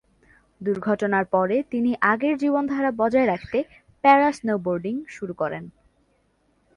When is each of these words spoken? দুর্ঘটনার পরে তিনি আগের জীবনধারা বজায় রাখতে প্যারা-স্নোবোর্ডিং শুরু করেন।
দুর্ঘটনার 0.61 1.25
পরে 1.25 1.63
তিনি 1.71 1.91
আগের 2.03 2.35
জীবনধারা 2.37 2.91
বজায় 2.91 3.27
রাখতে 3.27 3.57
প্যারা-স্নোবোর্ডিং 4.03 4.95
শুরু 5.07 5.33
করেন। 5.33 5.63